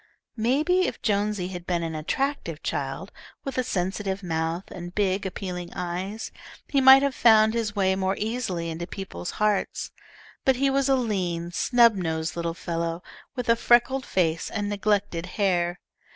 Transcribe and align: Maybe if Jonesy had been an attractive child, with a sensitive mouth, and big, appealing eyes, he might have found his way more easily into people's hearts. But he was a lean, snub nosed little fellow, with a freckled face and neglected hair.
Maybe 0.37 0.87
if 0.87 1.03
Jonesy 1.03 1.49
had 1.49 1.67
been 1.67 1.83
an 1.83 1.93
attractive 1.93 2.63
child, 2.63 3.11
with 3.43 3.59
a 3.59 3.63
sensitive 3.63 4.23
mouth, 4.23 4.63
and 4.71 4.95
big, 4.95 5.27
appealing 5.27 5.71
eyes, 5.75 6.31
he 6.67 6.81
might 6.81 7.03
have 7.03 7.13
found 7.13 7.53
his 7.53 7.75
way 7.75 7.95
more 7.95 8.15
easily 8.17 8.71
into 8.71 8.87
people's 8.87 9.29
hearts. 9.37 9.91
But 10.43 10.55
he 10.55 10.71
was 10.71 10.89
a 10.89 10.95
lean, 10.95 11.51
snub 11.51 11.93
nosed 11.93 12.35
little 12.35 12.55
fellow, 12.55 13.03
with 13.35 13.47
a 13.47 13.55
freckled 13.55 14.07
face 14.07 14.49
and 14.49 14.69
neglected 14.69 15.27
hair. 15.37 15.77